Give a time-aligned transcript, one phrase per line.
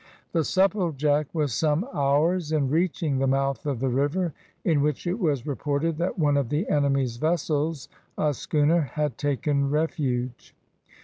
[0.31, 4.33] The Supplejack was some hours in reaching the mouth of the river,
[4.65, 9.69] in which it was reported that one of the enemy's vessels, a schooner, had taken
[9.69, 10.55] refuge.